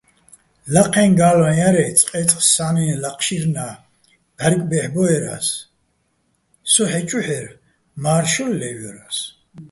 ლაჴეჼ 0.73 1.03
გა́ლვაჼ 1.19 1.51
ჲარ-ე́, 1.57 1.89
წყე́წყ 1.97 2.39
სა́ნინ 2.51 2.91
ლაჴშირნა́ 3.03 3.73
ბჵარკ 4.35 4.61
ბე́ჰ̦ბოერა́ს, 4.69 5.47
სო 6.71 6.83
ჰ̦ეჭუ́ჰ̦ერ, 6.89 7.47
მა́რშოლ 8.03 8.51
ლე́ვდორას. 8.59 9.17